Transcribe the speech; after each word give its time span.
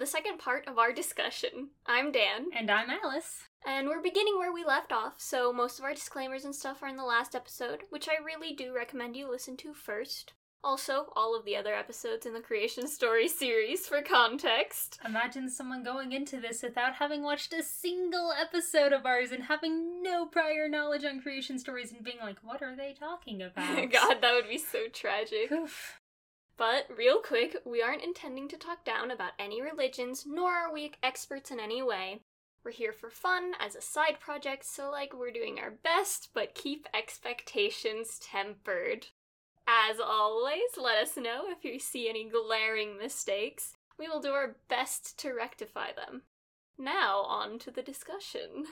the 0.00 0.06
second 0.06 0.38
part 0.38 0.66
of 0.66 0.78
our 0.78 0.94
discussion. 0.94 1.68
I'm 1.84 2.10
Dan. 2.10 2.46
And 2.56 2.70
I'm 2.70 2.88
Alice. 2.88 3.42
And 3.66 3.86
we're 3.86 4.00
beginning 4.00 4.38
where 4.38 4.50
we 4.50 4.64
left 4.64 4.92
off, 4.92 5.16
so 5.18 5.52
most 5.52 5.78
of 5.78 5.84
our 5.84 5.92
disclaimers 5.92 6.46
and 6.46 6.54
stuff 6.54 6.82
are 6.82 6.88
in 6.88 6.96
the 6.96 7.04
last 7.04 7.34
episode, 7.34 7.82
which 7.90 8.08
I 8.08 8.24
really 8.24 8.54
do 8.54 8.74
recommend 8.74 9.14
you 9.14 9.30
listen 9.30 9.58
to 9.58 9.74
first. 9.74 10.32
Also, 10.64 11.12
all 11.14 11.36
of 11.36 11.44
the 11.44 11.54
other 11.54 11.74
episodes 11.74 12.24
in 12.24 12.32
the 12.32 12.40
Creation 12.40 12.86
Story 12.86 13.28
series 13.28 13.86
for 13.86 14.00
context. 14.00 14.98
Imagine 15.04 15.50
someone 15.50 15.82
going 15.82 16.12
into 16.12 16.40
this 16.40 16.62
without 16.62 16.94
having 16.94 17.22
watched 17.22 17.52
a 17.52 17.62
single 17.62 18.32
episode 18.32 18.94
of 18.94 19.04
ours 19.04 19.32
and 19.32 19.44
having 19.44 20.02
no 20.02 20.24
prior 20.24 20.66
knowledge 20.66 21.04
on 21.04 21.20
creation 21.20 21.58
stories 21.58 21.92
and 21.92 22.02
being 22.02 22.18
like, 22.22 22.38
what 22.42 22.62
are 22.62 22.74
they 22.74 22.94
talking 22.98 23.42
about? 23.42 23.76
God, 23.92 24.16
that 24.22 24.32
would 24.34 24.48
be 24.48 24.58
so 24.58 24.88
tragic. 24.90 25.52
Oof. 25.52 25.99
But, 26.60 26.94
real 26.94 27.22
quick, 27.22 27.56
we 27.64 27.80
aren't 27.80 28.04
intending 28.04 28.46
to 28.48 28.58
talk 28.58 28.84
down 28.84 29.10
about 29.10 29.32
any 29.38 29.62
religions, 29.62 30.26
nor 30.26 30.50
are 30.50 30.70
we 30.70 30.92
experts 31.02 31.50
in 31.50 31.58
any 31.58 31.80
way. 31.80 32.20
We're 32.62 32.72
here 32.72 32.92
for 32.92 33.08
fun 33.08 33.54
as 33.58 33.74
a 33.74 33.80
side 33.80 34.20
project, 34.20 34.66
so, 34.66 34.90
like, 34.90 35.14
we're 35.14 35.30
doing 35.30 35.58
our 35.58 35.70
best, 35.70 36.28
but 36.34 36.54
keep 36.54 36.86
expectations 36.92 38.20
tempered. 38.22 39.06
As 39.66 39.98
always, 39.98 40.76
let 40.76 40.98
us 40.98 41.16
know 41.16 41.44
if 41.46 41.64
you 41.64 41.78
see 41.78 42.10
any 42.10 42.28
glaring 42.28 42.98
mistakes. 42.98 43.72
We 43.98 44.06
will 44.06 44.20
do 44.20 44.32
our 44.32 44.56
best 44.68 45.18
to 45.20 45.32
rectify 45.32 45.92
them. 45.92 46.24
Now, 46.76 47.20
on 47.20 47.58
to 47.60 47.70
the 47.70 47.80
discussion. 47.80 48.66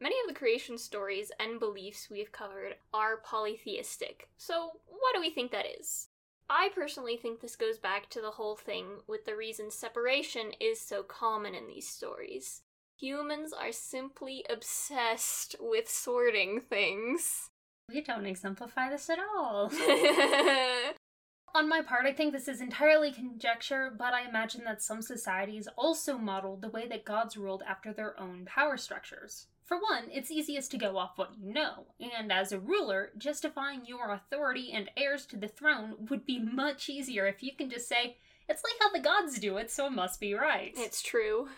Many 0.00 0.14
of 0.20 0.28
the 0.28 0.38
creation 0.38 0.78
stories 0.78 1.32
and 1.40 1.58
beliefs 1.58 2.06
we 2.08 2.20
have 2.20 2.30
covered 2.30 2.76
are 2.94 3.16
polytheistic, 3.16 4.28
so 4.36 4.78
what 4.86 5.12
do 5.12 5.20
we 5.20 5.30
think 5.30 5.50
that 5.50 5.66
is? 5.66 6.09
I 6.52 6.68
personally 6.74 7.16
think 7.16 7.40
this 7.40 7.54
goes 7.54 7.78
back 7.78 8.10
to 8.10 8.20
the 8.20 8.32
whole 8.32 8.56
thing 8.56 8.86
with 9.06 9.24
the 9.24 9.36
reason 9.36 9.70
separation 9.70 10.50
is 10.58 10.80
so 10.80 11.04
common 11.04 11.54
in 11.54 11.68
these 11.68 11.86
stories. 11.86 12.62
Humans 12.98 13.52
are 13.52 13.70
simply 13.70 14.44
obsessed 14.50 15.54
with 15.60 15.88
sorting 15.88 16.60
things. 16.60 17.50
We 17.88 18.00
don't 18.00 18.26
exemplify 18.26 18.90
this 18.90 19.08
at 19.08 19.20
all. 19.20 19.70
On 21.54 21.68
my 21.68 21.82
part, 21.82 22.04
I 22.04 22.12
think 22.12 22.32
this 22.32 22.48
is 22.48 22.60
entirely 22.60 23.12
conjecture, 23.12 23.92
but 23.96 24.12
I 24.12 24.28
imagine 24.28 24.64
that 24.64 24.82
some 24.82 25.02
societies 25.02 25.68
also 25.76 26.18
modeled 26.18 26.62
the 26.62 26.68
way 26.68 26.88
that 26.88 27.04
gods 27.04 27.36
ruled 27.36 27.62
after 27.64 27.92
their 27.92 28.18
own 28.18 28.44
power 28.44 28.76
structures. 28.76 29.46
For 29.64 29.76
one, 29.76 30.08
it's 30.10 30.30
easiest 30.30 30.70
to 30.72 30.78
go 30.78 30.96
off 30.98 31.16
what 31.16 31.32
you 31.38 31.52
know, 31.52 31.86
and 32.00 32.32
as 32.32 32.50
a 32.50 32.58
ruler, 32.58 33.12
justifying 33.16 33.86
your 33.86 34.10
authority 34.12 34.72
and 34.72 34.90
heirs 34.96 35.26
to 35.26 35.36
the 35.36 35.48
throne 35.48 35.94
would 36.08 36.26
be 36.26 36.40
much 36.40 36.88
easier 36.88 37.26
if 37.26 37.42
you 37.42 37.52
can 37.56 37.70
just 37.70 37.88
say, 37.88 38.16
it's 38.48 38.64
like 38.64 38.74
how 38.80 38.90
the 38.90 38.98
gods 38.98 39.38
do 39.38 39.58
it, 39.58 39.70
so 39.70 39.86
it 39.86 39.92
must 39.92 40.18
be 40.18 40.34
right. 40.34 40.72
it's 40.76 41.02
true. 41.02 41.48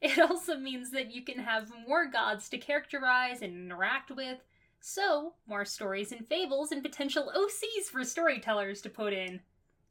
It 0.00 0.18
also 0.20 0.56
means 0.56 0.92
that 0.92 1.12
you 1.12 1.22
can 1.24 1.40
have 1.40 1.72
more 1.86 2.06
gods 2.06 2.48
to 2.50 2.58
characterize 2.58 3.42
and 3.42 3.52
interact 3.52 4.12
with, 4.12 4.38
so 4.80 5.34
more 5.48 5.64
stories 5.64 6.12
and 6.12 6.24
fables 6.28 6.70
and 6.70 6.84
potential 6.84 7.32
OCs 7.36 7.90
for 7.90 8.04
storytellers 8.04 8.80
to 8.82 8.90
put 8.90 9.12
in. 9.12 9.40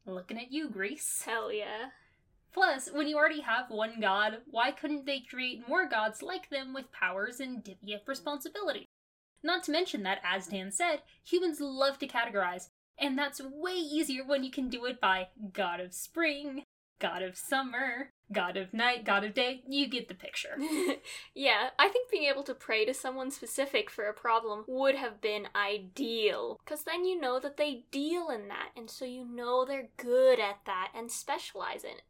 Looking 0.05 0.39
at 0.39 0.53
you, 0.53 0.69
Greece. 0.69 1.23
Hell 1.25 1.51
yeah. 1.51 1.89
Plus, 2.53 2.89
when 2.91 3.07
you 3.07 3.17
already 3.17 3.41
have 3.41 3.69
one 3.69 3.99
god, 3.99 4.39
why 4.49 4.71
couldn't 4.71 5.05
they 5.05 5.19
create 5.19 5.67
more 5.67 5.87
gods 5.87 6.21
like 6.21 6.49
them 6.49 6.73
with 6.73 6.91
powers 6.91 7.39
and 7.39 7.63
divvy 7.63 7.93
up 7.95 8.07
responsibility? 8.07 8.87
Not 9.43 9.63
to 9.63 9.71
mention 9.71 10.03
that, 10.03 10.19
as 10.23 10.47
Dan 10.47 10.71
said, 10.71 11.01
humans 11.23 11.61
love 11.61 11.99
to 11.99 12.07
categorize, 12.07 12.69
and 12.97 13.17
that's 13.17 13.41
way 13.41 13.73
easier 13.73 14.23
when 14.25 14.43
you 14.43 14.51
can 14.51 14.69
do 14.69 14.85
it 14.85 14.99
by 14.99 15.27
god 15.53 15.79
of 15.79 15.93
spring, 15.93 16.63
god 16.99 17.21
of 17.21 17.37
summer, 17.37 18.09
god 18.31 18.57
of 18.57 18.73
night, 18.73 19.05
god 19.05 19.23
of 19.23 19.33
day. 19.33 19.61
You 19.67 19.87
get 19.87 20.07
the 20.07 20.15
picture. 20.15 20.57
yeah, 21.35 21.69
I 21.77 21.89
think 21.89 22.09
being 22.09 22.23
able 22.23 22.43
to 22.43 22.53
pray 22.53 22.85
to 22.85 22.93
someone 22.93 23.31
specific 23.31 23.89
for 23.89 24.05
a 24.05 24.13
problem 24.13 24.65
would 24.67 24.95
have 24.95 25.21
been 25.21 25.47
ideal. 25.55 26.59
Because 26.65 26.83
then 26.83 27.05
you 27.05 27.19
know 27.19 27.39
that 27.39 27.57
they 27.57 27.85
deal 27.91 28.29
in 28.29 28.47
that, 28.47 28.69
and 28.75 28.89
so 28.89 29.05
you 29.05 29.23
know 29.23 29.65
they're 29.65 29.89
good 29.97 30.39
at 30.39 30.59
that 30.65 30.91
and 30.95 31.11
specialize 31.11 31.83
in 31.83 31.91
it. 31.91 32.03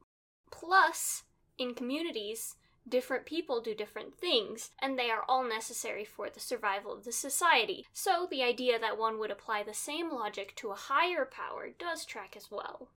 Plus, 0.52 1.24
in 1.58 1.74
communities, 1.74 2.56
different 2.88 3.26
people 3.26 3.62
do 3.62 3.76
different 3.76 4.16
things, 4.16 4.72
and 4.80 4.98
they 4.98 5.10
are 5.10 5.24
all 5.28 5.44
necessary 5.44 6.06
for 6.06 6.30
the 6.30 6.40
survival 6.40 6.94
of 6.94 7.04
the 7.04 7.12
society. 7.12 7.86
So, 7.94 8.28
the 8.30 8.44
idea 8.44 8.80
that 8.80 8.98
one 8.98 9.20
would 9.20 9.32
apply 9.32 9.64
the 9.64 9.74
same 9.74 10.12
logic 10.12 10.56
to 10.58 10.72
a 10.72 10.76
higher 10.76 11.26
power 11.26 11.70
does 11.78 12.06
track 12.06 12.36
as 12.38 12.50
well. 12.50 12.90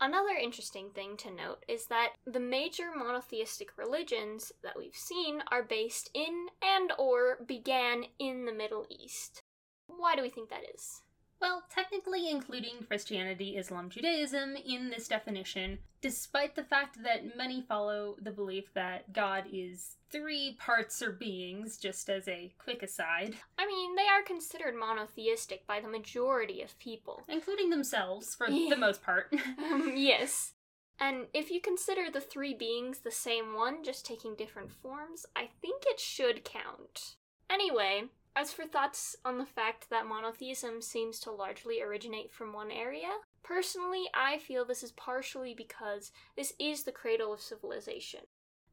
Another 0.00 0.34
interesting 0.34 0.90
thing 0.90 1.16
to 1.18 1.30
note 1.30 1.64
is 1.68 1.86
that 1.86 2.14
the 2.26 2.40
major 2.40 2.90
monotheistic 2.94 3.78
religions 3.78 4.52
that 4.62 4.76
we've 4.76 4.96
seen 4.96 5.42
are 5.50 5.62
based 5.62 6.10
in 6.12 6.48
and 6.60 6.92
or 6.98 7.38
began 7.46 8.04
in 8.18 8.44
the 8.44 8.52
Middle 8.52 8.86
East. 8.90 9.42
Why 9.86 10.16
do 10.16 10.22
we 10.22 10.30
think 10.30 10.50
that 10.50 10.64
is? 10.74 11.03
Well, 11.44 11.62
technically 11.68 12.30
including 12.30 12.86
Christianity, 12.88 13.58
Islam, 13.58 13.90
Judaism 13.90 14.56
in 14.56 14.88
this 14.88 15.08
definition, 15.08 15.78
despite 16.00 16.56
the 16.56 16.62
fact 16.64 17.02
that 17.02 17.36
many 17.36 17.60
follow 17.60 18.16
the 18.18 18.30
belief 18.30 18.72
that 18.72 19.12
God 19.12 19.44
is 19.52 19.96
three 20.10 20.56
parts 20.58 21.02
or 21.02 21.12
beings, 21.12 21.76
just 21.76 22.08
as 22.08 22.26
a 22.28 22.54
quick 22.56 22.82
aside, 22.82 23.34
I 23.58 23.66
mean, 23.66 23.94
they 23.94 24.08
are 24.08 24.22
considered 24.22 24.74
monotheistic 24.74 25.66
by 25.66 25.80
the 25.80 25.88
majority 25.88 26.62
of 26.62 26.78
people. 26.78 27.24
including 27.28 27.68
themselves 27.68 28.34
for 28.34 28.46
the 28.48 28.76
most 28.76 29.02
part. 29.02 29.30
Um, 29.58 29.92
yes. 29.96 30.54
And 30.98 31.26
if 31.34 31.50
you 31.50 31.60
consider 31.60 32.10
the 32.10 32.22
three 32.22 32.54
beings 32.54 33.00
the 33.00 33.10
same 33.10 33.54
one, 33.54 33.84
just 33.84 34.06
taking 34.06 34.34
different 34.34 34.72
forms, 34.72 35.26
I 35.36 35.50
think 35.60 35.82
it 35.88 36.00
should 36.00 36.42
count. 36.42 37.16
Anyway, 37.50 38.04
as 38.36 38.52
for 38.52 38.64
thoughts 38.64 39.16
on 39.24 39.38
the 39.38 39.46
fact 39.46 39.90
that 39.90 40.06
monotheism 40.06 40.82
seems 40.82 41.20
to 41.20 41.30
largely 41.30 41.80
originate 41.80 42.32
from 42.32 42.52
one 42.52 42.70
area, 42.70 43.10
personally, 43.42 44.04
I 44.12 44.38
feel 44.38 44.64
this 44.64 44.82
is 44.82 44.92
partially 44.92 45.54
because 45.54 46.10
this 46.36 46.52
is 46.58 46.82
the 46.82 46.92
cradle 46.92 47.32
of 47.32 47.40
civilization. 47.40 48.20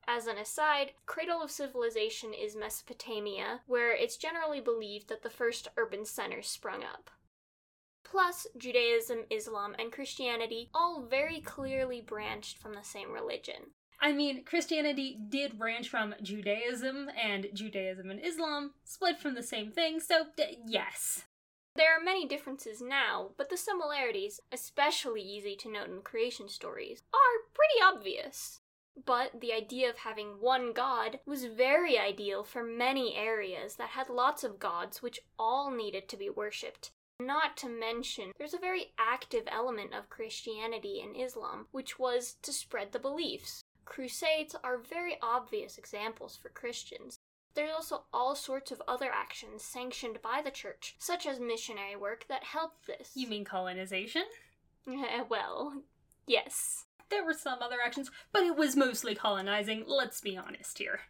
As 0.07 0.25
an 0.25 0.37
aside, 0.37 0.93
cradle 1.05 1.43
of 1.43 1.51
civilization 1.51 2.33
is 2.33 2.55
Mesopotamia, 2.55 3.61
where 3.67 3.91
it's 3.95 4.17
generally 4.17 4.59
believed 4.59 5.09
that 5.09 5.21
the 5.21 5.29
first 5.29 5.67
urban 5.77 6.05
centers 6.05 6.47
sprung 6.47 6.83
up. 6.83 7.11
Plus, 8.03 8.47
Judaism, 8.57 9.25
Islam, 9.29 9.75
and 9.77 9.91
Christianity 9.91 10.69
all 10.73 11.03
very 11.03 11.39
clearly 11.39 12.01
branched 12.01 12.57
from 12.57 12.73
the 12.73 12.83
same 12.83 13.11
religion. 13.11 13.71
I 14.01 14.13
mean, 14.13 14.43
Christianity 14.43 15.17
did 15.29 15.59
branch 15.59 15.87
from 15.87 16.15
Judaism, 16.23 17.09
and 17.15 17.47
Judaism 17.53 18.09
and 18.09 18.19
Islam 18.19 18.71
split 18.83 19.19
from 19.19 19.35
the 19.35 19.43
same 19.43 19.71
thing, 19.71 19.99
so 19.99 20.25
d- 20.35 20.57
yes. 20.65 21.25
There 21.75 21.95
are 21.95 22.03
many 22.03 22.27
differences 22.27 22.81
now, 22.81 23.29
but 23.37 23.49
the 23.49 23.57
similarities, 23.57 24.39
especially 24.51 25.21
easy 25.21 25.55
to 25.57 25.71
note 25.71 25.89
in 25.89 26.01
creation 26.01 26.49
stories, 26.49 27.03
are 27.13 27.53
pretty 27.53 27.81
obvious. 27.95 28.59
But 29.05 29.39
the 29.39 29.53
idea 29.53 29.89
of 29.89 29.99
having 29.99 30.41
one 30.41 30.73
god 30.73 31.19
was 31.25 31.45
very 31.45 31.97
ideal 31.97 32.43
for 32.43 32.63
many 32.63 33.15
areas 33.15 33.75
that 33.75 33.89
had 33.89 34.09
lots 34.09 34.43
of 34.43 34.59
gods 34.59 35.01
which 35.01 35.21
all 35.39 35.71
needed 35.71 36.09
to 36.09 36.17
be 36.17 36.29
worshipped. 36.29 36.91
Not 37.19 37.55
to 37.57 37.69
mention, 37.69 38.31
there's 38.37 38.55
a 38.55 38.59
very 38.59 38.93
active 38.97 39.43
element 39.47 39.93
of 39.93 40.09
Christianity 40.09 41.01
and 41.01 41.15
Islam, 41.15 41.67
which 41.71 41.99
was 41.99 42.35
to 42.41 42.51
spread 42.51 42.91
the 42.91 42.99
beliefs. 42.99 43.63
Crusades 43.91 44.55
are 44.63 44.77
very 44.77 45.17
obvious 45.21 45.77
examples 45.77 46.37
for 46.37 46.47
Christians. 46.47 47.19
There's 47.55 47.73
also 47.73 48.05
all 48.13 48.37
sorts 48.37 48.71
of 48.71 48.81
other 48.87 49.11
actions 49.11 49.63
sanctioned 49.63 50.21
by 50.21 50.41
the 50.41 50.49
church, 50.49 50.95
such 50.97 51.27
as 51.27 51.41
missionary 51.41 51.97
work, 51.97 52.25
that 52.29 52.45
helped 52.45 52.87
this. 52.87 53.11
You 53.15 53.27
mean 53.27 53.43
colonization? 53.43 54.23
well, 55.29 55.83
yes. 56.25 56.85
There 57.09 57.25
were 57.25 57.33
some 57.33 57.61
other 57.61 57.79
actions, 57.85 58.09
but 58.31 58.43
it 58.43 58.55
was 58.55 58.77
mostly 58.77 59.13
colonizing, 59.13 59.83
let's 59.85 60.21
be 60.21 60.37
honest 60.37 60.77
here. 60.77 61.01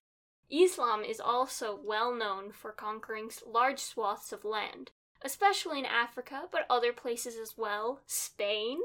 Islam 0.49 1.03
is 1.03 1.19
also 1.19 1.79
well 1.83 2.11
known 2.11 2.51
for 2.51 2.71
conquering 2.71 3.29
large 3.45 3.77
swaths 3.77 4.33
of 4.33 4.43
land, 4.43 4.89
especially 5.21 5.77
in 5.77 5.85
Africa, 5.85 6.45
but 6.51 6.65
other 6.67 6.93
places 6.93 7.35
as 7.37 7.55
well, 7.55 7.99
Spain, 8.07 8.79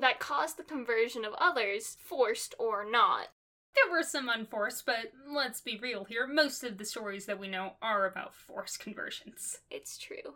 that 0.00 0.18
caused 0.18 0.56
the 0.56 0.64
conversion 0.64 1.24
of 1.24 1.34
others, 1.34 1.96
forced 2.00 2.54
or 2.58 2.88
not. 2.88 3.28
There 3.74 3.92
were 3.92 4.02
some 4.02 4.28
unforced, 4.28 4.86
but 4.86 5.12
let's 5.28 5.60
be 5.60 5.78
real 5.78 6.04
here, 6.04 6.26
most 6.26 6.62
of 6.62 6.78
the 6.78 6.84
stories 6.84 7.26
that 7.26 7.40
we 7.40 7.48
know 7.48 7.72
are 7.82 8.06
about 8.06 8.34
forced 8.34 8.78
conversions. 8.78 9.58
It's 9.70 9.98
true. 9.98 10.34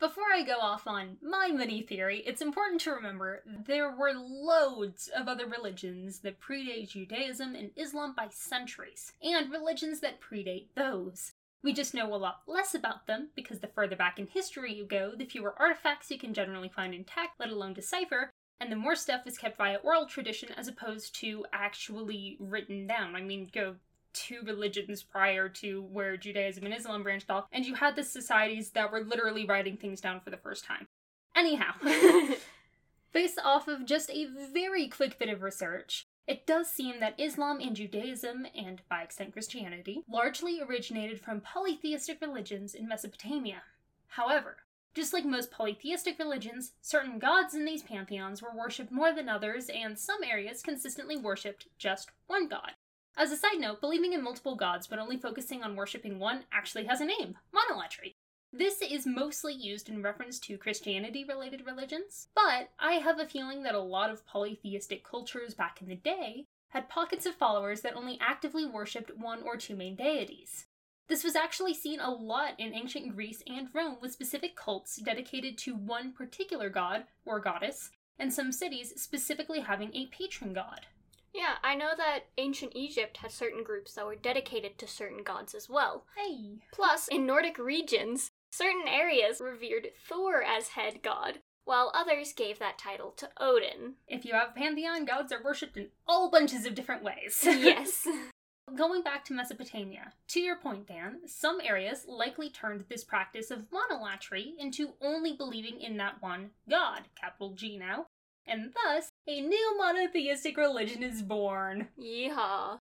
Before 0.00 0.32
I 0.32 0.44
go 0.44 0.58
off 0.60 0.86
on 0.86 1.16
my 1.20 1.48
money 1.48 1.82
theory, 1.82 2.22
it's 2.24 2.40
important 2.40 2.80
to 2.82 2.92
remember 2.92 3.42
there 3.66 3.90
were 3.90 4.12
loads 4.14 5.08
of 5.08 5.26
other 5.26 5.46
religions 5.46 6.20
that 6.20 6.40
predate 6.40 6.90
Judaism 6.90 7.56
and 7.56 7.70
Islam 7.76 8.14
by 8.16 8.28
centuries, 8.30 9.12
and 9.20 9.50
religions 9.50 9.98
that 10.00 10.20
predate 10.20 10.68
those. 10.76 11.32
We 11.64 11.72
just 11.72 11.94
know 11.94 12.14
a 12.14 12.16
lot 12.16 12.42
less 12.46 12.76
about 12.76 13.08
them 13.08 13.30
because 13.34 13.58
the 13.58 13.66
further 13.66 13.96
back 13.96 14.20
in 14.20 14.28
history 14.28 14.72
you 14.72 14.84
go, 14.84 15.12
the 15.16 15.24
fewer 15.24 15.54
artifacts 15.58 16.10
you 16.12 16.18
can 16.18 16.32
generally 16.32 16.68
find 16.68 16.94
intact, 16.94 17.40
let 17.40 17.50
alone 17.50 17.74
decipher, 17.74 18.30
and 18.60 18.70
the 18.72 18.76
more 18.76 18.96
stuff 18.96 19.26
is 19.26 19.38
kept 19.38 19.56
via 19.56 19.76
oral 19.76 20.06
tradition 20.06 20.50
as 20.56 20.68
opposed 20.68 21.14
to 21.16 21.44
actually 21.52 22.36
written 22.40 22.86
down. 22.86 23.14
I 23.14 23.20
mean, 23.20 23.48
go 23.52 23.76
two 24.12 24.40
religions 24.44 25.02
prior 25.02 25.48
to 25.48 25.82
where 25.82 26.16
Judaism 26.16 26.64
and 26.64 26.74
Islam 26.74 27.02
branched 27.02 27.30
off, 27.30 27.46
and 27.52 27.64
you 27.64 27.74
had 27.74 27.94
the 27.94 28.02
societies 28.02 28.70
that 28.70 28.90
were 28.90 29.00
literally 29.00 29.46
writing 29.46 29.76
things 29.76 30.00
down 30.00 30.20
for 30.20 30.30
the 30.30 30.36
first 30.36 30.64
time. 30.64 30.88
Anyhow, 31.36 31.72
based 33.12 33.38
off 33.44 33.68
of 33.68 33.86
just 33.86 34.10
a 34.10 34.26
very 34.52 34.88
quick 34.88 35.18
bit 35.18 35.28
of 35.28 35.42
research, 35.42 36.06
it 36.26 36.46
does 36.46 36.68
seem 36.70 37.00
that 37.00 37.18
Islam 37.18 37.60
and 37.60 37.76
Judaism, 37.76 38.46
and 38.54 38.82
by 38.90 39.02
extent 39.02 39.32
Christianity, 39.32 40.02
largely 40.10 40.60
originated 40.60 41.20
from 41.20 41.40
polytheistic 41.40 42.20
religions 42.20 42.74
in 42.74 42.88
Mesopotamia. 42.88 43.62
However, 44.08 44.58
just 44.94 45.12
like 45.12 45.24
most 45.24 45.50
polytheistic 45.50 46.18
religions, 46.18 46.72
certain 46.80 47.18
gods 47.18 47.54
in 47.54 47.64
these 47.64 47.82
pantheons 47.82 48.42
were 48.42 48.54
worshipped 48.54 48.90
more 48.90 49.12
than 49.12 49.28
others, 49.28 49.68
and 49.68 49.98
some 49.98 50.24
areas 50.24 50.62
consistently 50.62 51.16
worshipped 51.16 51.68
just 51.78 52.10
one 52.26 52.48
god. 52.48 52.72
As 53.16 53.32
a 53.32 53.36
side 53.36 53.58
note, 53.58 53.80
believing 53.80 54.12
in 54.12 54.22
multiple 54.22 54.54
gods 54.54 54.86
but 54.86 54.98
only 54.98 55.16
focusing 55.16 55.62
on 55.62 55.74
worshipping 55.74 56.18
one 56.18 56.44
actually 56.52 56.84
has 56.84 57.00
a 57.00 57.04
name 57.04 57.36
monolatry. 57.52 58.14
This 58.52 58.80
is 58.80 59.06
mostly 59.06 59.52
used 59.52 59.88
in 59.88 60.02
reference 60.02 60.38
to 60.40 60.56
Christianity 60.56 61.24
related 61.24 61.66
religions, 61.66 62.28
but 62.34 62.70
I 62.78 62.94
have 62.94 63.18
a 63.18 63.26
feeling 63.26 63.62
that 63.64 63.74
a 63.74 63.80
lot 63.80 64.10
of 64.10 64.24
polytheistic 64.24 65.04
cultures 65.04 65.52
back 65.52 65.82
in 65.82 65.88
the 65.88 65.96
day 65.96 66.46
had 66.68 66.88
pockets 66.88 67.26
of 67.26 67.34
followers 67.34 67.82
that 67.82 67.94
only 67.94 68.18
actively 68.20 68.64
worshipped 68.64 69.16
one 69.16 69.42
or 69.42 69.56
two 69.56 69.76
main 69.76 69.96
deities. 69.96 70.66
This 71.08 71.24
was 71.24 71.34
actually 71.34 71.72
seen 71.74 72.00
a 72.00 72.10
lot 72.10 72.52
in 72.58 72.74
ancient 72.74 73.14
Greece 73.14 73.42
and 73.46 73.68
Rome 73.72 73.96
with 74.00 74.12
specific 74.12 74.54
cults 74.54 74.96
dedicated 74.96 75.56
to 75.58 75.74
one 75.74 76.12
particular 76.12 76.68
god 76.68 77.04
or 77.24 77.40
goddess, 77.40 77.90
and 78.18 78.32
some 78.32 78.52
cities 78.52 78.92
specifically 79.00 79.60
having 79.60 79.90
a 79.94 80.06
patron 80.06 80.52
god. 80.52 80.86
Yeah, 81.32 81.54
I 81.64 81.74
know 81.74 81.92
that 81.96 82.24
ancient 82.36 82.72
Egypt 82.74 83.18
had 83.18 83.30
certain 83.30 83.62
groups 83.62 83.94
that 83.94 84.04
were 84.04 84.16
dedicated 84.16 84.76
to 84.78 84.86
certain 84.86 85.22
gods 85.22 85.54
as 85.54 85.68
well. 85.68 86.04
Hey! 86.16 86.58
Plus, 86.72 87.08
in 87.08 87.26
Nordic 87.26 87.58
regions, 87.58 88.30
certain 88.50 88.86
areas 88.86 89.40
revered 89.40 89.88
Thor 90.06 90.42
as 90.42 90.68
head 90.68 91.00
god, 91.02 91.38
while 91.64 91.92
others 91.94 92.32
gave 92.32 92.58
that 92.58 92.78
title 92.78 93.12
to 93.12 93.30
Odin. 93.38 93.94
If 94.08 94.24
you 94.24 94.34
have 94.34 94.54
pantheon, 94.54 95.04
gods 95.04 95.32
are 95.32 95.42
worshipped 95.42 95.76
in 95.76 95.88
all 96.06 96.30
bunches 96.30 96.66
of 96.66 96.74
different 96.74 97.02
ways. 97.02 97.40
yes. 97.44 98.06
Going 98.78 99.02
back 99.02 99.24
to 99.24 99.32
Mesopotamia, 99.32 100.12
to 100.28 100.38
your 100.38 100.54
point, 100.54 100.86
Dan, 100.86 101.22
some 101.26 101.60
areas 101.60 102.04
likely 102.06 102.48
turned 102.48 102.84
this 102.88 103.02
practice 103.02 103.50
of 103.50 103.66
monolatry 103.72 104.52
into 104.56 104.92
only 105.00 105.32
believing 105.32 105.80
in 105.80 105.96
that 105.96 106.22
one 106.22 106.50
god, 106.70 107.08
capital 107.20 107.54
G 107.54 107.76
now, 107.76 108.06
and 108.46 108.72
thus 108.72 109.10
a 109.26 109.40
new 109.40 109.76
monotheistic 109.78 110.56
religion 110.56 111.02
is 111.02 111.22
born. 111.22 111.88
Yeehaw. 112.00 112.78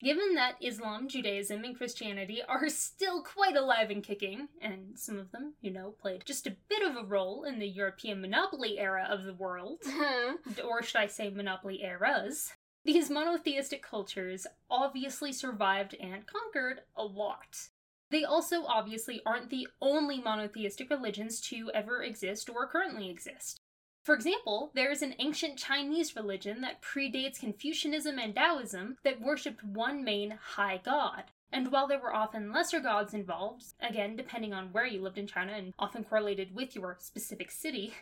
Given 0.00 0.34
that 0.34 0.56
Islam, 0.60 1.06
Judaism, 1.06 1.62
and 1.62 1.76
Christianity 1.76 2.42
are 2.48 2.68
still 2.68 3.22
quite 3.22 3.54
alive 3.54 3.90
and 3.90 4.02
kicking, 4.02 4.48
and 4.60 4.98
some 4.98 5.16
of 5.16 5.30
them, 5.30 5.54
you 5.60 5.70
know, 5.70 5.94
played 6.00 6.26
just 6.26 6.48
a 6.48 6.56
bit 6.68 6.82
of 6.82 6.96
a 6.96 7.06
role 7.06 7.44
in 7.44 7.60
the 7.60 7.68
European 7.68 8.20
monopoly 8.20 8.80
era 8.80 9.06
of 9.08 9.22
the 9.22 9.34
world, 9.34 9.78
or 10.68 10.82
should 10.82 10.96
I 10.96 11.06
say 11.06 11.30
monopoly 11.30 11.84
eras, 11.84 12.52
these 12.86 13.10
monotheistic 13.10 13.82
cultures 13.82 14.46
obviously 14.70 15.32
survived 15.32 15.96
and 16.00 16.24
conquered 16.26 16.82
a 16.96 17.04
lot. 17.04 17.68
They 18.10 18.22
also 18.22 18.64
obviously 18.64 19.20
aren't 19.26 19.50
the 19.50 19.66
only 19.82 20.20
monotheistic 20.20 20.88
religions 20.88 21.40
to 21.42 21.70
ever 21.74 22.04
exist 22.04 22.48
or 22.48 22.68
currently 22.68 23.10
exist. 23.10 23.58
For 24.04 24.14
example, 24.14 24.70
there 24.76 24.92
is 24.92 25.02
an 25.02 25.16
ancient 25.18 25.58
Chinese 25.58 26.14
religion 26.14 26.60
that 26.60 26.80
predates 26.80 27.40
Confucianism 27.40 28.20
and 28.20 28.36
Taoism 28.36 28.98
that 29.02 29.20
worshipped 29.20 29.64
one 29.64 30.04
main 30.04 30.38
high 30.40 30.80
god. 30.84 31.24
And 31.52 31.72
while 31.72 31.88
there 31.88 31.98
were 31.98 32.14
often 32.14 32.52
lesser 32.52 32.78
gods 32.78 33.14
involved, 33.14 33.64
again, 33.80 34.14
depending 34.14 34.52
on 34.52 34.70
where 34.70 34.86
you 34.86 35.02
lived 35.02 35.18
in 35.18 35.26
China 35.26 35.54
and 35.54 35.74
often 35.76 36.04
correlated 36.04 36.54
with 36.54 36.76
your 36.76 36.96
specific 37.00 37.50
city, 37.50 37.94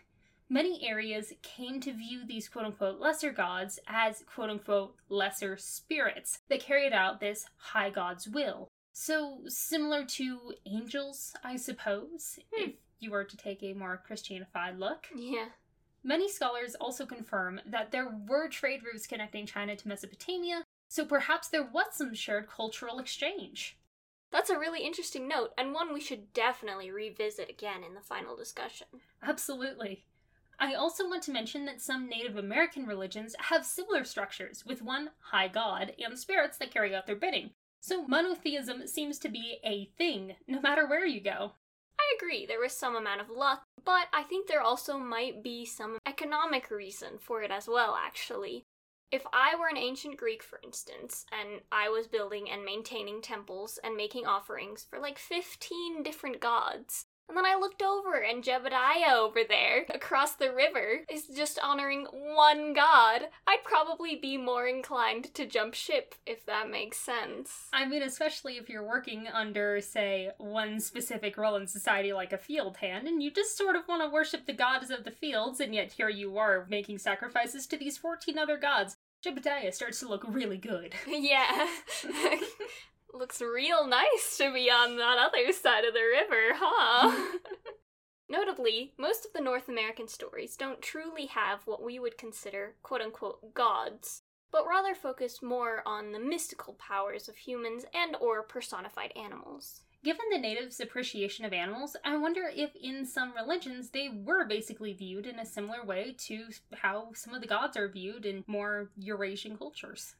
many 0.49 0.87
areas 0.89 1.33
came 1.43 1.81
to 1.81 1.93
view 1.93 2.27
these 2.27 2.49
quote 2.49 2.65
unquote 2.67 3.01
lesser 3.01 3.33
gods 3.33 3.79
as 3.87 4.23
quote 4.33 4.51
unquote 4.51 4.97
lesser 5.09 5.57
spirits 5.57 6.41
that 6.49 6.61
carried 6.61 6.93
out 6.93 7.21
this 7.21 7.47
high 7.57 7.91
god's 7.91 8.29
will. 8.29 8.69
So, 8.93 9.41
similar 9.49 10.05
to 10.05 10.53
angels, 10.67 11.35
I 11.43 11.57
suppose, 11.57 12.39
Hmm. 12.55 12.63
if 12.71 12.75
you 13.01 13.11
were 13.11 13.25
to 13.25 13.37
take 13.37 13.63
a 13.63 13.73
more 13.73 14.01
Christianified 14.09 14.79
look. 14.79 15.09
yeah. 15.15 15.49
Many 16.07 16.29
scholars 16.29 16.75
also 16.75 17.07
confirm 17.07 17.61
that 17.65 17.91
there 17.91 18.09
were 18.29 18.47
trade 18.49 18.83
routes 18.85 19.07
connecting 19.07 19.47
China 19.47 19.75
to 19.75 19.89
Mesopotamia, 19.89 20.63
so 20.87 21.05
perhaps 21.07 21.49
there 21.49 21.65
was 21.65 21.87
some 21.93 22.13
shared 22.15 22.47
cultural 22.47 22.99
exchange. 22.99 23.79
That's 24.31 24.51
a 24.51 24.59
really 24.59 24.85
interesting 24.85 25.27
note, 25.27 25.53
and 25.57 25.73
one 25.73 25.95
we 25.95 26.01
should 26.01 26.33
definitely 26.35 26.91
revisit 26.91 27.49
again 27.49 27.83
in 27.83 27.95
the 27.95 28.01
final 28.03 28.37
discussion. 28.37 28.87
Absolutely. 29.23 30.05
I 30.59 30.75
also 30.75 31.09
want 31.09 31.23
to 31.25 31.33
mention 31.33 31.65
that 31.67 31.81
some 31.81 32.09
Native 32.09 32.37
American 32.37 32.87
religions 32.87 33.35
have 33.39 33.65
similar 33.65 34.05
structures, 34.05 34.65
with 34.65 34.83
one 34.83 35.11
high 35.21 35.49
god 35.49 35.95
and 35.99 36.19
spirits 36.19 36.59
that 36.59 36.73
carry 36.73 36.95
out 36.95 37.07
their 37.07 37.17
bidding. 37.17 37.51
So 37.81 38.07
monotheism 38.07 38.87
seems 38.87 39.19
to 39.19 39.29
be 39.29 39.59
a 39.65 39.91
thing, 39.99 40.37
no 40.49 40.61
matter 40.61 40.87
where 40.87 41.07
you 41.07 41.21
go. 41.21 41.53
I 41.99 42.17
agree, 42.19 42.47
there 42.47 42.61
was 42.61 42.73
some 42.73 42.97
amount 42.97 43.21
of 43.21 43.31
luck, 43.31 43.63
but 43.85 44.09
I 44.13 44.23
think 44.23 44.47
there 44.47 44.63
also 44.63 44.99
might 44.99 45.43
be 45.43 45.65
some 45.65 45.99
economic 46.07 46.71
reason 46.71 47.19
for 47.19 47.43
it 47.43 47.51
as 47.51 47.69
well, 47.69 47.95
actually. 47.95 48.65
If 49.11 49.23
I 49.33 49.55
were 49.55 49.69
an 49.69 49.77
ancient 49.77 50.17
Greek, 50.17 50.43
for 50.43 50.59
instance, 50.65 51.25
and 51.31 51.61
I 51.71 51.89
was 51.89 52.07
building 52.07 52.51
and 52.51 52.65
maintaining 52.65 53.23
temples 53.23 53.79
and 53.85 53.97
making 53.97 54.27
offerings 54.27 54.87
for 54.89 54.99
like 54.99 55.19
15 55.19 56.03
different 56.03 56.41
gods, 56.41 57.05
and 57.29 57.37
then 57.37 57.47
I 57.47 57.57
looked 57.59 57.83
over 57.83 58.15
and 58.15 58.45
Jebediah 58.45 59.15
over 59.17 59.41
there, 59.49 59.87
across 59.93 60.35
the 60.35 60.53
river, 60.53 61.01
is 61.11 61.27
just 61.35 61.59
honoring 61.63 62.07
one 62.13 62.75
god, 62.75 63.23
I'd 63.47 63.65
probably 63.65 64.17
be 64.17 64.37
more 64.37 64.67
inclined 64.67 65.33
to 65.35 65.47
jump 65.47 65.75
ship, 65.75 66.15
if 66.27 66.45
that 66.47 66.71
makes 66.71 66.99
sense. 66.99 67.69
I 67.73 67.87
mean, 67.87 68.03
especially 68.03 68.57
if 68.57 68.69
you're 68.69 68.87
working 68.87 69.27
under, 69.33 69.81
say, 69.81 70.31
one 70.39 70.81
specific 70.81 71.37
role 71.37 71.57
in 71.57 71.67
society 71.67 72.13
like 72.13 72.33
a 72.33 72.39
field 72.39 72.77
hand, 72.79 73.09
and 73.09 73.23
you 73.23 73.31
just 73.31 73.57
sort 73.57 73.77
of 73.77 73.89
want 73.89 74.03
to 74.03 74.09
worship 74.09 74.47
the 74.47 74.53
gods 74.53 74.91
of 74.91 75.05
the 75.05 75.11
fields, 75.11 75.61
and 75.61 75.75
yet 75.75 75.93
here 75.93 76.09
you 76.09 76.37
are 76.39 76.67
making 76.69 76.99
sacrifices 76.99 77.67
to 77.67 77.77
these 77.77 77.97
14 77.99 78.39
other 78.39 78.57
gods. 78.59 78.97
Jebediah 79.25 79.73
starts 79.73 80.01
to 80.01 80.09
look 80.09 80.25
really 80.29 80.59
good. 80.59 80.95
Yeah. 81.09 81.69
Looks 83.15 83.41
real 83.41 83.87
nice 83.87 84.37
to 84.39 84.53
be 84.53 84.69
on 84.69 84.97
that 84.97 85.19
other 85.19 85.53
side 85.53 85.85
of 85.85 85.95
the 85.95 86.01
river, 86.01 86.53
huh? 86.57 87.39
Notably, 88.29 88.93
most 88.99 89.25
of 89.25 89.33
the 89.33 89.41
North 89.41 89.69
American 89.69 90.09
stories 90.09 90.57
don't 90.57 90.83
truly 90.83 91.27
have 91.27 91.61
what 91.65 91.81
we 91.81 92.01
would 92.01 92.19
consider 92.19 92.75
quote 92.83 93.01
unquote 93.01 93.55
gods, 93.55 94.23
but 94.51 94.67
rather 94.67 94.97
focus 94.97 95.43
more 95.43 95.83
on 95.87 96.11
the 96.11 96.19
mystical 96.19 96.75
powers 96.75 97.29
of 97.29 97.37
humans 97.37 97.85
and 97.95 98.17
or 98.21 98.43
personified 98.43 99.13
animals. 99.15 99.83
Given 100.03 100.27
the 100.33 100.39
natives' 100.39 100.81
appreciation 100.81 101.45
of 101.45 101.53
animals, 101.53 101.97
I 102.05 102.17
wonder 102.17 102.51
if 102.53 102.75
in 102.75 103.07
some 103.07 103.33
religions 103.33 103.91
they 103.91 104.11
were 104.13 104.45
basically 104.45 104.93
viewed 104.93 105.27
in 105.27 105.39
a 105.39 105.47
similar 105.47 105.85
way 105.85 106.17
to 106.27 106.47
how 106.75 107.13
some 107.15 107.33
of 107.33 107.41
the 107.41 107.47
gods 107.47 107.77
are 107.77 107.89
viewed 107.89 108.27
in 108.27 108.43
more 108.49 108.91
Eurasian 108.99 109.57
cultures. 109.57 110.17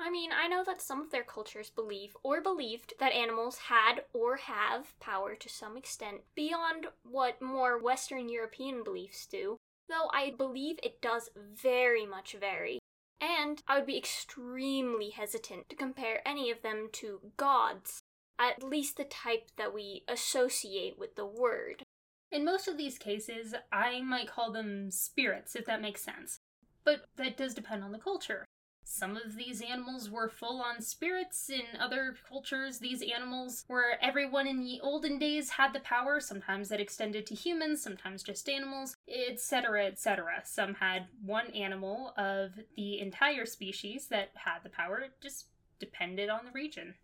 I 0.00 0.10
mean, 0.10 0.30
I 0.32 0.46
know 0.46 0.62
that 0.64 0.80
some 0.80 1.00
of 1.00 1.10
their 1.10 1.24
cultures 1.24 1.70
believe 1.70 2.16
or 2.22 2.40
believed 2.40 2.94
that 3.00 3.12
animals 3.12 3.58
had 3.58 4.04
or 4.12 4.36
have 4.36 4.98
power 5.00 5.34
to 5.34 5.48
some 5.48 5.76
extent 5.76 6.20
beyond 6.34 6.86
what 7.02 7.42
more 7.42 7.82
Western 7.82 8.28
European 8.28 8.84
beliefs 8.84 9.26
do, 9.26 9.56
though 9.88 10.08
I 10.12 10.34
believe 10.36 10.78
it 10.82 11.02
does 11.02 11.30
very 11.36 12.06
much 12.06 12.36
vary. 12.38 12.78
And 13.20 13.60
I 13.66 13.78
would 13.78 13.86
be 13.86 13.98
extremely 13.98 15.10
hesitant 15.10 15.68
to 15.68 15.76
compare 15.76 16.26
any 16.26 16.50
of 16.52 16.62
them 16.62 16.88
to 16.92 17.20
gods, 17.36 18.00
at 18.38 18.62
least 18.62 18.96
the 18.96 19.04
type 19.04 19.50
that 19.56 19.74
we 19.74 20.04
associate 20.06 20.96
with 20.96 21.16
the 21.16 21.26
word. 21.26 21.82
In 22.30 22.44
most 22.44 22.68
of 22.68 22.76
these 22.76 22.98
cases, 22.98 23.54
I 23.72 24.00
might 24.02 24.28
call 24.28 24.52
them 24.52 24.92
spirits, 24.92 25.56
if 25.56 25.64
that 25.66 25.82
makes 25.82 26.02
sense. 26.02 26.38
But 26.84 27.06
that 27.16 27.36
does 27.36 27.54
depend 27.54 27.82
on 27.82 27.90
the 27.90 27.98
culture. 27.98 28.44
Some 28.90 29.18
of 29.18 29.36
these 29.36 29.60
animals 29.60 30.08
were 30.08 30.30
full 30.30 30.62
on 30.62 30.80
spirits. 30.80 31.50
In 31.50 31.78
other 31.78 32.16
cultures, 32.26 32.78
these 32.78 33.02
animals 33.02 33.66
were 33.68 33.98
everyone 34.00 34.46
in 34.46 34.60
the 34.60 34.80
olden 34.80 35.18
days 35.18 35.50
had 35.50 35.74
the 35.74 35.80
power. 35.80 36.20
Sometimes 36.20 36.70
that 36.70 36.80
extended 36.80 37.26
to 37.26 37.34
humans, 37.34 37.82
sometimes 37.82 38.22
just 38.22 38.48
animals, 38.48 38.96
etc., 39.06 39.86
etc. 39.86 40.40
Some 40.44 40.74
had 40.74 41.08
one 41.22 41.48
animal 41.48 42.14
of 42.16 42.52
the 42.76 42.98
entire 42.98 43.44
species 43.44 44.06
that 44.08 44.30
had 44.34 44.60
the 44.64 44.70
power. 44.70 45.00
It 45.00 45.12
just 45.20 45.48
depended 45.78 46.30
on 46.30 46.46
the 46.46 46.52
region. 46.52 46.94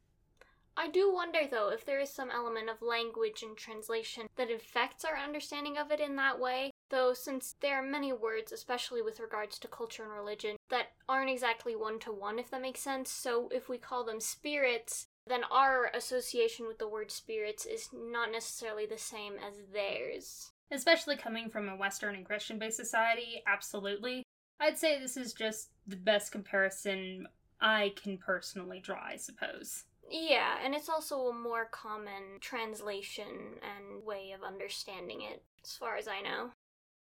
I 0.76 0.88
do 0.88 1.12
wonder, 1.12 1.40
though, 1.48 1.68
if 1.68 1.84
there 1.84 2.00
is 2.00 2.10
some 2.10 2.30
element 2.30 2.70
of 2.70 2.80
language 2.80 3.42
and 3.42 3.56
translation 3.56 4.26
that 4.36 4.50
affects 4.50 5.04
our 5.04 5.16
understanding 5.16 5.76
of 5.76 5.92
it 5.92 6.00
in 6.00 6.16
that 6.16 6.40
way. 6.40 6.72
Though, 6.90 7.14
since 7.14 7.56
there 7.60 7.76
are 7.76 7.82
many 7.82 8.12
words, 8.12 8.52
especially 8.52 9.02
with 9.02 9.20
regards 9.20 9.58
to 9.58 9.68
culture 9.68 10.04
and 10.04 10.12
religion, 10.12 10.56
that 10.70 10.92
aren't 11.08 11.30
exactly 11.30 11.74
one 11.74 11.98
to 12.00 12.12
one, 12.12 12.38
if 12.38 12.50
that 12.50 12.62
makes 12.62 12.80
sense, 12.80 13.10
so 13.10 13.48
if 13.52 13.68
we 13.68 13.78
call 13.78 14.04
them 14.04 14.20
spirits, 14.20 15.06
then 15.26 15.44
our 15.50 15.90
association 15.94 16.66
with 16.66 16.78
the 16.78 16.88
word 16.88 17.10
spirits 17.10 17.64
is 17.64 17.88
not 17.92 18.30
necessarily 18.30 18.86
the 18.86 18.98
same 18.98 19.34
as 19.34 19.54
theirs. 19.72 20.52
Especially 20.70 21.16
coming 21.16 21.48
from 21.48 21.68
a 21.68 21.76
Western 21.76 22.14
and 22.14 22.26
Christian 22.26 22.58
based 22.58 22.76
society, 22.76 23.42
absolutely. 23.46 24.22
I'd 24.60 24.78
say 24.78 24.98
this 24.98 25.16
is 25.16 25.32
just 25.32 25.70
the 25.86 25.96
best 25.96 26.32
comparison 26.32 27.26
I 27.60 27.92
can 27.96 28.18
personally 28.18 28.80
draw, 28.80 29.02
I 29.02 29.16
suppose. 29.16 29.84
Yeah, 30.10 30.58
and 30.62 30.74
it's 30.74 30.88
also 30.88 31.28
a 31.28 31.34
more 31.34 31.66
common 31.66 32.38
translation 32.40 33.58
and 33.62 34.04
way 34.04 34.32
of 34.32 34.42
understanding 34.42 35.22
it, 35.22 35.42
as 35.64 35.72
far 35.72 35.96
as 35.96 36.06
I 36.06 36.20
know. 36.20 36.50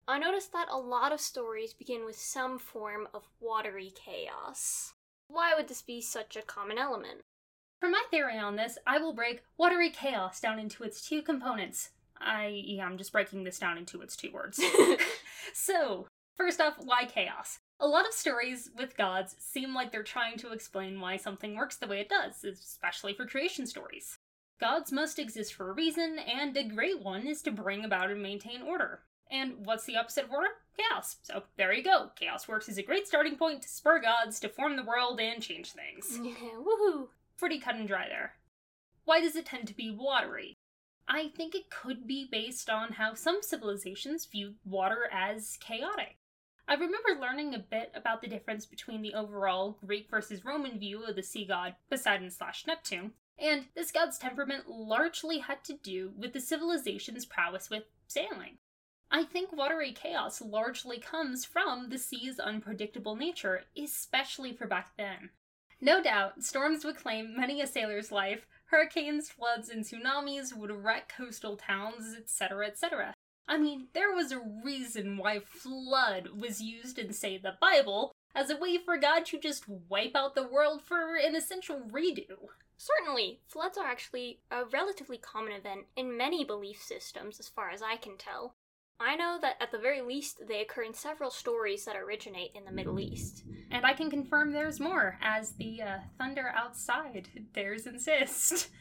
I 0.09 0.19
noticed 0.19 0.53
that 0.53 0.69
a 0.71 0.77
lot 0.77 1.11
of 1.11 1.19
stories 1.19 1.73
begin 1.73 2.05
with 2.05 2.17
some 2.17 2.59
form 2.59 3.09
of 3.13 3.27
watery 3.41 3.91
chaos. 3.93 4.93
Why 5.27 5.53
would 5.53 5.67
this 5.67 5.81
be 5.81 5.99
such 5.99 6.37
a 6.37 6.41
common 6.41 6.77
element? 6.77 7.21
For 7.81 7.89
my 7.89 8.03
theory 8.09 8.37
on 8.37 8.55
this, 8.55 8.77
I 8.87 8.99
will 8.99 9.11
break 9.11 9.43
watery 9.57 9.89
chaos 9.89 10.39
down 10.39 10.59
into 10.59 10.83
its 10.83 11.05
two 11.05 11.21
components. 11.21 11.89
I, 12.19 12.63
yeah, 12.65 12.85
I'm 12.85 12.97
just 12.97 13.11
breaking 13.11 13.43
this 13.43 13.59
down 13.59 13.77
into 13.77 14.01
its 14.01 14.15
two 14.15 14.31
words. 14.31 14.61
so, 15.53 16.07
first 16.37 16.61
off, 16.61 16.75
why 16.79 17.03
chaos? 17.03 17.59
A 17.81 17.87
lot 17.87 18.07
of 18.07 18.13
stories 18.13 18.69
with 18.77 18.97
gods 18.97 19.35
seem 19.39 19.75
like 19.75 19.91
they're 19.91 20.03
trying 20.03 20.37
to 20.37 20.53
explain 20.53 21.01
why 21.01 21.17
something 21.17 21.55
works 21.55 21.75
the 21.75 21.85
way 21.85 21.99
it 21.99 22.09
does, 22.09 22.45
especially 22.45 23.13
for 23.13 23.27
creation 23.27 23.67
stories. 23.67 24.17
Gods 24.59 24.91
must 24.91 25.19
exist 25.19 25.53
for 25.53 25.69
a 25.69 25.73
reason, 25.73 26.17
and 26.17 26.55
a 26.55 26.63
great 26.63 27.01
one 27.03 27.27
is 27.27 27.41
to 27.43 27.51
bring 27.51 27.83
about 27.83 28.09
and 28.09 28.23
maintain 28.23 28.63
order. 28.63 29.01
And 29.31 29.65
what's 29.65 29.85
the 29.85 29.97
opposite 29.97 30.25
of 30.25 30.31
order? 30.31 30.49
Chaos. 30.77 31.17
So 31.23 31.43
there 31.57 31.73
you 31.73 31.83
go. 31.83 32.11
Chaos 32.15 32.47
works 32.47 32.69
as 32.69 32.77
a 32.77 32.83
great 32.83 33.07
starting 33.07 33.35
point 33.35 33.61
to 33.63 33.69
spur 33.69 33.99
gods 33.99 34.39
to 34.39 34.49
form 34.49 34.75
the 34.75 34.83
world 34.83 35.19
and 35.19 35.41
change 35.41 35.71
things. 35.71 36.19
Woohoo! 36.19 37.07
Pretty 37.37 37.59
cut 37.59 37.75
and 37.75 37.87
dry 37.87 38.07
there. 38.07 38.33
Why 39.05 39.21
does 39.21 39.35
it 39.35 39.45
tend 39.45 39.67
to 39.67 39.75
be 39.75 39.91
watery? 39.91 40.57
I 41.07 41.29
think 41.29 41.55
it 41.55 41.69
could 41.69 42.05
be 42.05 42.27
based 42.29 42.69
on 42.69 42.93
how 42.93 43.13
some 43.13 43.39
civilizations 43.41 44.25
view 44.25 44.55
water 44.65 45.07
as 45.11 45.57
chaotic. 45.61 46.17
I 46.67 46.73
remember 46.73 47.19
learning 47.19 47.55
a 47.55 47.59
bit 47.59 47.91
about 47.95 48.21
the 48.21 48.27
difference 48.27 48.65
between 48.65 49.01
the 49.01 49.13
overall 49.13 49.77
Greek 49.85 50.09
versus 50.09 50.43
Roman 50.43 50.77
view 50.77 51.05
of 51.05 51.15
the 51.15 51.23
sea 51.23 51.45
god 51.45 51.75
Poseidon 51.89 52.29
slash 52.29 52.67
Neptune, 52.67 53.13
and 53.39 53.67
this 53.73 53.91
god's 53.91 54.17
temperament 54.17 54.67
largely 54.67 55.39
had 55.39 55.63
to 55.63 55.77
do 55.81 56.11
with 56.17 56.33
the 56.33 56.41
civilization's 56.41 57.25
prowess 57.25 57.69
with 57.69 57.83
sailing. 58.07 58.57
I 59.09 59.23
think 59.23 59.55
watery 59.55 59.93
chaos 59.93 60.41
largely 60.41 60.99
comes 60.99 61.45
from 61.45 61.89
the 61.89 61.97
sea's 61.97 62.39
unpredictable 62.39 63.15
nature, 63.15 63.63
especially 63.81 64.53
for 64.53 64.67
back 64.67 64.91
then. 64.97 65.29
No 65.79 66.01
doubt, 66.01 66.43
storms 66.43 66.83
would 66.83 66.97
claim 66.97 67.35
many 67.35 67.61
a 67.61 67.67
sailor's 67.67 68.11
life, 68.11 68.47
hurricanes, 68.65 69.29
floods, 69.29 69.69
and 69.69 69.85
tsunamis 69.85 70.55
would 70.55 70.71
wreck 70.71 71.13
coastal 71.15 71.55
towns, 71.55 72.15
etc., 72.17 72.67
etc. 72.67 73.13
I 73.47 73.57
mean, 73.57 73.87
there 73.93 74.13
was 74.13 74.31
a 74.31 74.41
reason 74.63 75.17
why 75.17 75.39
flood 75.39 76.29
was 76.37 76.61
used 76.61 76.99
in, 76.99 77.13
say, 77.13 77.37
the 77.37 77.55
Bible 77.61 78.11
as 78.35 78.49
a 78.49 78.57
way 78.57 78.77
for 78.77 78.97
God 78.97 79.25
to 79.27 79.39
just 79.39 79.69
wipe 79.69 80.15
out 80.15 80.35
the 80.35 80.47
world 80.47 80.81
for 80.81 81.15
an 81.15 81.35
essential 81.35 81.79
redo. 81.79 82.49
Certainly, 82.77 83.39
floods 83.47 83.77
are 83.77 83.87
actually 83.87 84.39
a 84.51 84.65
relatively 84.65 85.17
common 85.17 85.53
event 85.53 85.85
in 85.95 86.17
many 86.17 86.43
belief 86.43 86.81
systems, 86.81 87.39
as 87.39 87.47
far 87.47 87.69
as 87.69 87.81
I 87.81 87.95
can 87.95 88.17
tell. 88.17 88.53
I 88.99 89.15
know 89.15 89.37
that 89.41 89.57
at 89.61 89.71
the 89.71 89.77
very 89.77 90.01
least 90.01 90.47
they 90.47 90.61
occur 90.61 90.83
in 90.83 90.93
several 90.93 91.29
stories 91.29 91.85
that 91.85 91.95
originate 91.95 92.51
in 92.55 92.65
the 92.65 92.71
Middle 92.71 92.99
East. 92.99 93.43
And 93.69 93.85
I 93.85 93.93
can 93.93 94.09
confirm 94.09 94.51
there's 94.51 94.79
more, 94.79 95.19
as 95.21 95.51
the 95.51 95.81
uh, 95.81 95.97
thunder 96.17 96.51
outside 96.55 97.27
dares 97.53 97.85
insist. 97.85 98.69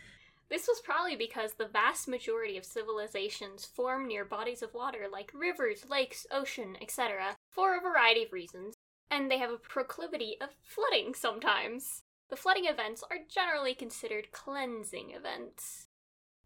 This 0.49 0.69
was 0.69 0.81
probably 0.81 1.17
because 1.17 1.55
the 1.55 1.67
vast 1.67 2.07
majority 2.07 2.57
of 2.57 2.65
civilizations 2.65 3.65
form 3.65 4.07
near 4.07 4.25
bodies 4.25 4.63
of 4.63 4.75
water 4.75 5.07
like 5.11 5.33
rivers, 5.35 5.85
lakes, 5.91 6.25
ocean, 6.31 6.77
etc., 6.81 7.37
for 7.49 7.75
a 7.75 7.81
variety 7.81 8.25
of 8.25 8.33
reasons, 8.33 8.77
and 9.11 9.31
they 9.31 9.39
have 9.39 9.51
a 9.51 9.59
proclivity 9.59 10.37
of 10.41 10.51
flooding 10.63 11.15
sometimes. 11.15 12.03
The 12.31 12.37
flooding 12.37 12.67
events 12.67 13.03
are 13.11 13.19
generally 13.29 13.75
considered 13.75 14.33
cleansing 14.33 15.11
events. 15.11 15.89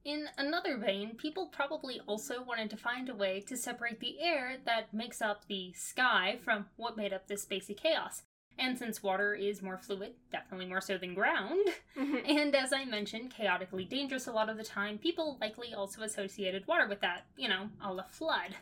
In 0.05 0.29
another 0.39 0.79
vein, 0.79 1.15
people 1.17 1.47
probably 1.47 2.01
also 2.07 2.43
wanted 2.43 2.71
to 2.71 2.77
find 2.77 3.09
a 3.09 3.15
way 3.15 3.41
to 3.43 3.57
separate 3.57 4.01
the 4.01 4.21
air 4.21 4.57
that 4.65 4.95
makes 4.95 5.21
up 5.21 5.47
the 5.47 5.73
sky 5.75 6.39
from 6.43 6.67
what 6.77 6.97
made 6.97 7.13
up 7.13 7.27
this 7.27 7.45
spacey 7.45 7.77
chaos. 7.77 8.23
And 8.59 8.79
since 8.79 9.03
water 9.03 9.35
is 9.35 9.63
more 9.63 9.79
fluid, 9.79 10.15
definitely 10.33 10.67
more 10.67 10.81
so 10.81 10.99
than 10.99 11.15
ground, 11.15 11.67
mm-hmm. 11.97 12.17
and 12.27 12.55
as 12.55 12.73
I 12.73 12.85
mentioned, 12.85 13.33
chaotically 13.35 13.85
dangerous 13.85 14.27
a 14.27 14.33
lot 14.33 14.49
of 14.49 14.57
the 14.57 14.65
time, 14.65 14.99
people 14.99 15.39
likely 15.41 15.73
also 15.75 16.03
associated 16.03 16.67
water 16.67 16.87
with 16.89 17.01
that, 17.01 17.27
you 17.37 17.49
know, 17.49 17.69
a 17.83 17.93
la 17.93 18.05
flood. 18.05 18.57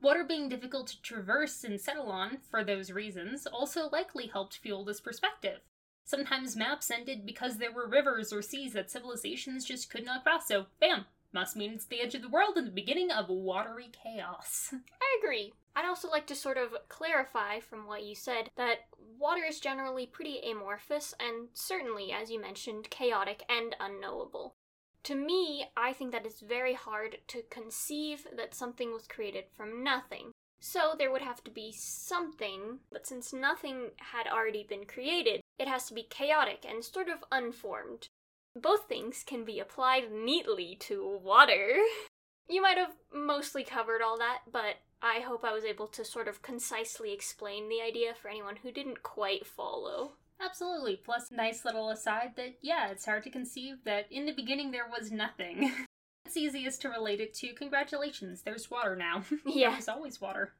Water 0.00 0.24
being 0.24 0.48
difficult 0.48 0.88
to 0.88 1.02
traverse 1.02 1.64
and 1.64 1.80
settle 1.80 2.10
on 2.10 2.38
for 2.50 2.64
those 2.64 2.90
reasons 2.90 3.46
also 3.46 3.88
likely 3.90 4.26
helped 4.26 4.56
fuel 4.56 4.84
this 4.84 5.00
perspective. 5.00 5.60
Sometimes 6.04 6.56
maps 6.56 6.90
ended 6.90 7.24
because 7.24 7.56
there 7.56 7.72
were 7.72 7.86
rivers 7.86 8.32
or 8.32 8.42
seas 8.42 8.72
that 8.72 8.90
civilizations 8.90 9.64
just 9.64 9.90
could 9.90 10.04
not 10.04 10.22
cross, 10.22 10.48
so 10.48 10.66
bam, 10.80 11.06
must 11.32 11.56
mean 11.56 11.72
it's 11.72 11.86
the 11.86 12.00
edge 12.00 12.14
of 12.14 12.22
the 12.22 12.28
world 12.28 12.56
and 12.56 12.66
the 12.66 12.72
beginning 12.72 13.10
of 13.10 13.28
watery 13.28 13.90
chaos. 13.92 14.74
I 15.02 15.18
agree. 15.22 15.52
I'd 15.74 15.86
also 15.86 16.10
like 16.10 16.26
to 16.26 16.34
sort 16.34 16.58
of 16.58 16.70
clarify 16.88 17.60
from 17.60 17.86
what 17.86 18.04
you 18.04 18.14
said 18.14 18.50
that 18.56 18.86
water 19.18 19.42
is 19.42 19.60
generally 19.60 20.06
pretty 20.06 20.38
amorphous 20.50 21.14
and 21.18 21.48
certainly, 21.54 22.12
as 22.12 22.30
you 22.30 22.40
mentioned, 22.40 22.90
chaotic 22.90 23.42
and 23.48 23.74
unknowable. 23.80 24.54
To 25.04 25.14
me, 25.14 25.66
I 25.76 25.92
think 25.92 26.12
that 26.12 26.26
it's 26.26 26.40
very 26.40 26.74
hard 26.74 27.18
to 27.28 27.42
conceive 27.50 28.26
that 28.36 28.54
something 28.54 28.92
was 28.92 29.08
created 29.08 29.44
from 29.56 29.82
nothing. 29.82 30.32
So 30.64 30.94
there 30.96 31.10
would 31.10 31.22
have 31.22 31.42
to 31.42 31.50
be 31.50 31.72
something, 31.72 32.78
but 32.92 33.04
since 33.04 33.32
nothing 33.32 33.90
had 33.96 34.28
already 34.28 34.62
been 34.62 34.86
created, 34.86 35.40
it 35.58 35.66
has 35.66 35.88
to 35.88 35.94
be 35.94 36.04
chaotic 36.04 36.64
and 36.64 36.84
sort 36.84 37.08
of 37.08 37.24
unformed. 37.32 38.06
Both 38.54 38.88
things 38.88 39.24
can 39.26 39.44
be 39.44 39.58
applied 39.58 40.12
neatly 40.12 40.76
to 40.82 41.18
water. 41.20 41.78
You 42.48 42.62
might 42.62 42.78
have 42.78 42.92
mostly 43.12 43.64
covered 43.64 44.02
all 44.02 44.16
that, 44.18 44.42
but 44.52 44.76
I 45.02 45.18
hope 45.18 45.44
I 45.44 45.52
was 45.52 45.64
able 45.64 45.88
to 45.88 46.04
sort 46.04 46.28
of 46.28 46.42
concisely 46.42 47.12
explain 47.12 47.68
the 47.68 47.82
idea 47.82 48.14
for 48.14 48.28
anyone 48.28 48.56
who 48.62 48.70
didn't 48.70 49.02
quite 49.02 49.44
follow. 49.44 50.12
Absolutely. 50.40 50.94
Plus, 50.94 51.32
nice 51.32 51.64
little 51.64 51.90
aside 51.90 52.34
that, 52.36 52.54
yeah, 52.62 52.88
it's 52.90 53.04
hard 53.04 53.24
to 53.24 53.30
conceive 53.30 53.78
that 53.84 54.06
in 54.12 54.26
the 54.26 54.32
beginning 54.32 54.70
there 54.70 54.88
was 54.88 55.10
nothing. 55.10 55.72
it's 56.32 56.38
easiest 56.38 56.80
to 56.80 56.88
relate 56.88 57.20
it 57.20 57.34
to 57.34 57.52
congratulations, 57.52 58.40
there's 58.40 58.70
water 58.70 58.96
now. 58.96 59.22
Yeah. 59.44 59.72
There's 59.72 59.88
always 59.88 60.18
water. 60.20 60.52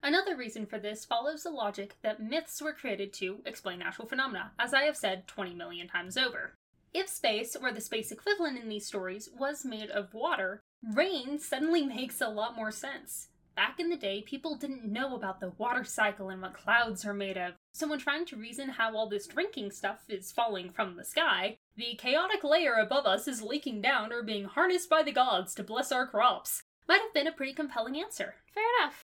Another 0.00 0.36
reason 0.36 0.66
for 0.66 0.78
this 0.78 1.04
follows 1.04 1.42
the 1.42 1.50
logic 1.50 1.96
that 2.02 2.22
myths 2.22 2.62
were 2.62 2.72
created 2.72 3.12
to 3.14 3.38
explain 3.44 3.80
natural 3.80 4.06
phenomena, 4.06 4.52
as 4.56 4.72
I 4.72 4.82
have 4.82 4.96
said 4.96 5.26
20 5.26 5.54
million 5.54 5.88
times 5.88 6.16
over. 6.16 6.54
If 6.94 7.08
space, 7.08 7.56
or 7.60 7.72
the 7.72 7.80
space 7.80 8.12
equivalent 8.12 8.58
in 8.58 8.68
these 8.68 8.86
stories, 8.86 9.28
was 9.36 9.64
made 9.64 9.90
of 9.90 10.14
water, 10.14 10.60
rain 10.94 11.40
suddenly 11.40 11.82
makes 11.86 12.20
a 12.20 12.28
lot 12.28 12.54
more 12.54 12.70
sense. 12.70 13.26
Back 13.56 13.80
in 13.80 13.88
the 13.88 13.96
day, 13.96 14.20
people 14.20 14.54
didn't 14.54 14.84
know 14.84 15.16
about 15.16 15.40
the 15.40 15.54
water 15.56 15.82
cycle 15.82 16.28
and 16.28 16.42
what 16.42 16.52
clouds 16.52 17.06
are 17.06 17.14
made 17.14 17.38
of, 17.38 17.54
so 17.72 17.88
when 17.88 17.98
trying 17.98 18.26
to 18.26 18.36
reason 18.36 18.68
how 18.68 18.94
all 18.94 19.08
this 19.08 19.26
drinking 19.26 19.70
stuff 19.70 20.04
is 20.08 20.30
falling 20.30 20.70
from 20.70 20.94
the 20.94 21.04
sky, 21.04 21.56
the 21.74 21.94
chaotic 21.98 22.44
layer 22.44 22.74
above 22.74 23.06
us 23.06 23.26
is 23.26 23.40
leaking 23.40 23.80
down 23.80 24.12
or 24.12 24.22
being 24.22 24.44
harnessed 24.44 24.90
by 24.90 25.02
the 25.02 25.10
gods 25.10 25.54
to 25.54 25.64
bless 25.64 25.90
our 25.90 26.06
crops. 26.06 26.62
Might 26.86 27.00
have 27.00 27.14
been 27.14 27.26
a 27.26 27.32
pretty 27.32 27.54
compelling 27.54 27.98
answer. 27.98 28.34
Fair 28.52 28.64
enough. 28.78 29.04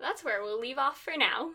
That's 0.00 0.24
where 0.24 0.42
we'll 0.42 0.60
leave 0.60 0.78
off 0.78 1.00
for 1.00 1.14
now. 1.16 1.50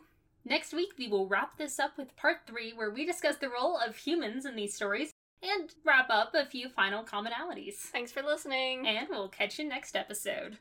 Next 0.45 0.73
week, 0.73 0.93
we 0.97 1.09
will 1.09 1.27
wrap 1.27 1.57
this 1.57 1.77
up 1.77 1.97
with 1.97 2.15
part 2.15 2.37
three, 2.47 2.71
where 2.71 2.89
we 2.89 3.05
discuss 3.05 3.35
the 3.35 3.49
role 3.49 3.77
of 3.77 3.97
humans 3.97 4.45
in 4.45 4.55
these 4.55 4.73
stories 4.73 5.11
and 5.43 5.73
wrap 5.85 6.09
up 6.09 6.33
a 6.33 6.45
few 6.45 6.69
final 6.69 7.03
commonalities. 7.03 7.75
Thanks 7.75 8.13
for 8.13 8.23
listening. 8.23 8.87
And 8.87 9.07
we'll 9.09 9.27
catch 9.27 9.59
you 9.59 9.67
next 9.67 9.95
episode. 9.95 10.59